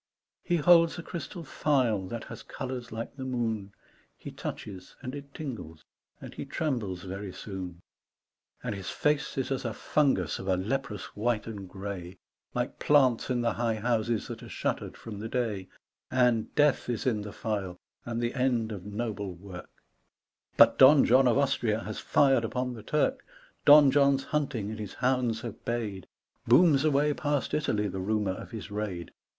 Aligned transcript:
He 0.41 0.55
holds 0.55 0.97
a 0.97 1.03
crystal 1.03 1.43
phial 1.43 2.07
that 2.07 2.23
has 2.23 2.41
colours 2.41 2.91
like 2.91 3.15
the 3.17 3.23
moon, 3.23 3.71
He 4.17 4.31
touches, 4.31 4.95
and 5.03 5.13
it 5.13 5.31
tingles, 5.31 5.85
and 6.19 6.33
he 6.33 6.43
trembles 6.43 7.03
very 7.03 7.31
soon,. 7.31 7.77
42 7.77 7.77
G. 7.77 7.77
K. 7.77 7.77
CHESTERTON 7.77 8.59
And 8.69 8.75
his 8.75 8.89
face 8.89 9.37
is 9.37 9.51
as 9.51 9.63
a 9.63 9.75
fungus 9.75 10.39
of 10.39 10.47
a 10.47 10.57
leprous 10.57 11.15
white 11.15 11.45
and 11.45 11.69
grey, 11.69 12.17
Like 12.55 12.79
plants 12.79 13.29
in 13.29 13.41
the 13.41 13.53
high 13.53 13.75
houses 13.75 14.27
that 14.27 14.41
are 14.41 14.49
shuttered 14.49 14.97
from 14.97 15.19
the 15.19 15.29
day, 15.29 15.67
And 16.09 16.55
death 16.55 16.89
is 16.89 17.03
the 17.03 17.31
phial 17.31 17.77
and 18.03 18.19
the 18.19 18.33
end 18.33 18.71
of 18.71 18.83
noble 18.83 19.35
work, 19.35 19.69
But 20.57 20.79
Don 20.79 21.05
John 21.05 21.27
of 21.27 21.37
Austria 21.37 21.81
has 21.81 21.99
fired 21.99 22.43
upon 22.43 22.73
the 22.73 22.81
Turk. 22.81 23.23
Don 23.65 23.91
John's 23.91 24.23
hunting, 24.23 24.71
and 24.71 24.79
his 24.79 24.95
hounds 24.95 25.41
have 25.41 25.63
bayed 25.63 26.07
Booms 26.47 26.83
away 26.83 27.13
past 27.13 27.53
Italy 27.53 27.87
the 27.87 27.99
rumour 28.01 28.31
of 28.33 28.49
his 28.49 28.71
raid. 28.71 29.11